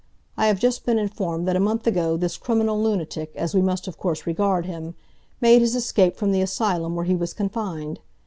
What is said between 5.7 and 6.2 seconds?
escape